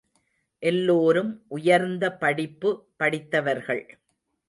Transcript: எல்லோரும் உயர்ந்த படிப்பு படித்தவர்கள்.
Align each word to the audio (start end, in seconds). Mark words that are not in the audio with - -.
எல்லோரும் 0.63 1.45
உயர்ந்த 1.47 2.17
படிப்பு 2.17 2.87
படித்தவர்கள். 2.97 3.83